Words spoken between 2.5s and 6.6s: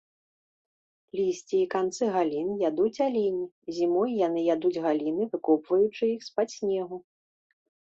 ядуць алені, зімой яны ядуць галіны выкопваючы іх з-пад